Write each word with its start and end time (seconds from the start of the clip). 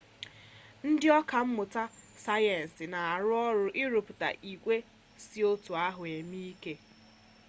ndị 0.89 1.07
ọka 1.19 1.37
mmụta 1.47 1.83
sayensị 2.23 2.83
na-arụ 2.93 3.33
ọrụ 3.47 3.65
ịrụpụta 3.83 4.27
igwe 4.51 4.75
si 5.25 5.39
oti 5.51 5.71
ahụ 5.87 6.01
eme 6.17 6.39
ike 6.51 6.73